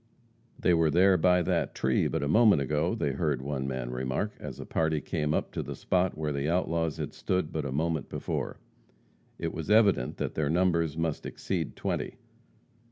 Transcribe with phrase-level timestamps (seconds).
[0.57, 4.35] "They were there by that tree but a moment ago," they heard one man remark,
[4.39, 7.71] as a party came up to the spot where the outlaws had stood but a
[7.71, 8.57] moment before.
[9.37, 12.15] It was evident that their numbers must exceed twenty.